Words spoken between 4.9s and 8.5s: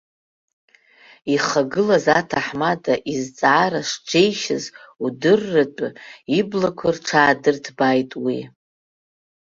удырратәы, иблақәа рҽаадырҭбааит уи.